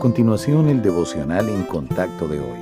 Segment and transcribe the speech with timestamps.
[0.00, 2.58] continuación, el devocional en contacto de hoy.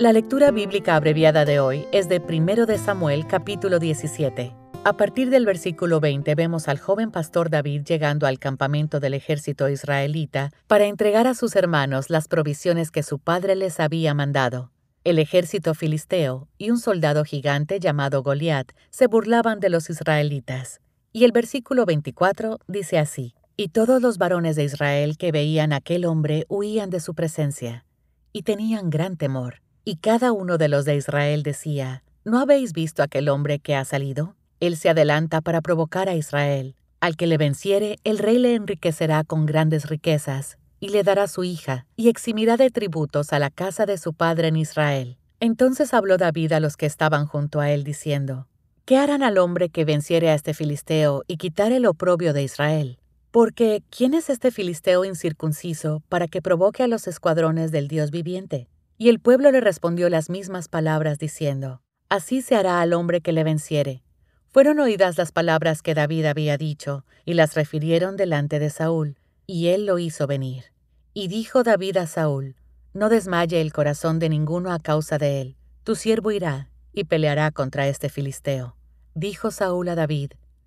[0.00, 4.52] La lectura bíblica abreviada de hoy es de 1 de Samuel capítulo 17.
[4.82, 9.68] A partir del versículo 20 vemos al joven pastor David llegando al campamento del ejército
[9.68, 14.72] israelita para entregar a sus hermanos las provisiones que su padre les había mandado.
[15.04, 20.80] El ejército filisteo y un soldado gigante llamado Goliat se burlaban de los israelitas.
[21.12, 25.76] Y el versículo 24 dice así, Y todos los varones de Israel que veían a
[25.76, 27.86] aquel hombre huían de su presencia,
[28.32, 29.62] y tenían gran temor.
[29.84, 33.84] Y cada uno de los de Israel decía, ¿No habéis visto aquel hombre que ha
[33.84, 34.34] salido?
[34.58, 36.74] Él se adelanta para provocar a Israel.
[36.98, 41.44] Al que le venciere, el rey le enriquecerá con grandes riquezas, y le dará su
[41.44, 45.16] hija, y eximirá de tributos a la casa de su padre en Israel.
[45.38, 48.48] Entonces habló David a los que estaban junto a él, diciendo,
[48.84, 52.98] ¿Qué harán al hombre que venciere a este filisteo y quitare el oprobio de Israel?
[53.34, 58.68] Porque, ¿quién es este filisteo incircunciso para que provoque a los escuadrones del Dios viviente?
[58.96, 63.32] Y el pueblo le respondió las mismas palabras, diciendo, Así se hará al hombre que
[63.32, 64.04] le venciere,
[64.52, 69.66] fueron oídas las palabras que David había dicho, y las refirieron delante de Saúl, y
[69.66, 70.66] él lo hizo venir.
[71.12, 72.54] Y dijo David a Saúl,
[72.92, 77.50] No desmaye el corazón de ninguno a causa de él, tu siervo irá y peleará
[77.50, 78.76] contra este filisteo.
[79.16, 80.34] Dijo Saúl a David,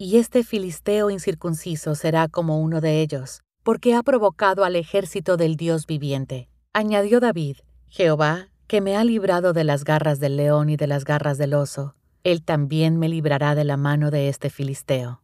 [0.00, 5.56] Y este filisteo incircunciso será como uno de ellos, porque ha provocado al ejército del
[5.56, 6.48] Dios viviente.
[6.72, 7.56] Añadió David,
[7.88, 11.52] Jehová, que me ha librado de las garras del león y de las garras del
[11.52, 15.20] oso, él también me librará de la mano de este filisteo.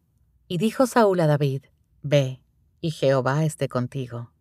[0.49, 1.63] Y dijo Saúl a David,
[2.01, 2.41] Ve,
[2.81, 4.31] y Jehová esté contigo.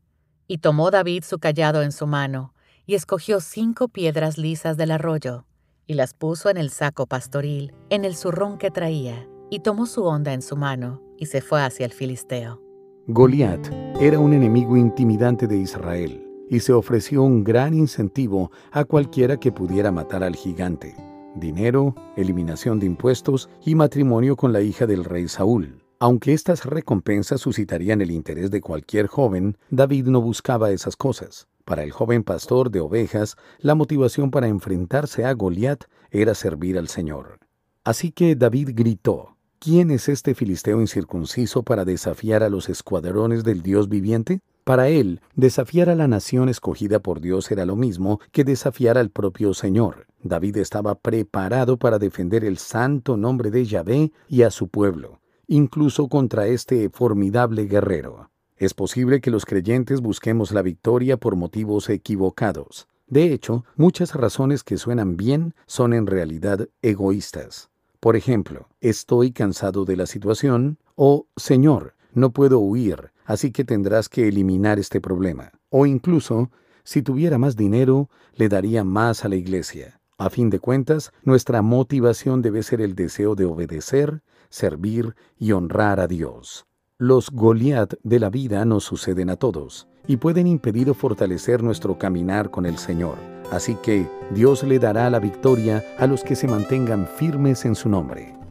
[0.49, 2.55] Y tomó David su callado en su mano,
[2.87, 5.47] y escogió cinco piedras lisas del arroyo,
[5.87, 10.03] y las puso en el saco pastoril, en el zurrón que traía, y tomó su
[10.03, 12.61] honda en su mano, y se fue hacia el filisteo.
[13.07, 13.65] Goliat
[14.01, 19.53] era un enemigo intimidante de Israel y se ofreció un gran incentivo a cualquiera que
[19.53, 20.97] pudiera matar al gigante.
[21.37, 25.85] Dinero, eliminación de impuestos y matrimonio con la hija del rey Saúl.
[26.01, 31.47] Aunque estas recompensas suscitarían el interés de cualquier joven, David no buscaba esas cosas.
[31.65, 36.89] Para el joven pastor de ovejas, la motivación para enfrentarse a Goliat era servir al
[36.89, 37.39] Señor.
[37.85, 39.34] Así que David gritó,
[39.65, 44.43] ¿Quién es este filisteo incircunciso para desafiar a los escuadrones del Dios viviente?
[44.63, 49.09] Para él, desafiar a la nación escogida por Dios era lo mismo que desafiar al
[49.09, 50.07] propio Señor.
[50.23, 56.09] David estaba preparado para defender el santo nombre de Yahvé y a su pueblo, incluso
[56.09, 58.29] contra este formidable guerrero.
[58.59, 62.87] Es posible que los creyentes busquemos la victoria por motivos equivocados.
[63.07, 67.71] De hecho, muchas razones que suenan bien son en realidad egoístas.
[68.05, 74.11] Por ejemplo, estoy cansado de la situación o Señor, no puedo huir, así que tendrás
[74.11, 75.53] que eliminar este problema.
[75.71, 76.51] O incluso,
[76.83, 80.03] si tuviera más dinero, le daría más a la iglesia.
[80.19, 84.21] A fin de cuentas, nuestra motivación debe ser el deseo de obedecer,
[84.51, 86.67] servir y honrar a Dios.
[86.99, 91.97] Los Goliat de la vida nos suceden a todos y pueden impedir o fortalecer nuestro
[91.97, 93.34] caminar con el Señor.
[93.51, 97.89] Así que Dios le dará la victoria a los que se mantengan firmes en su
[97.89, 98.44] nombre.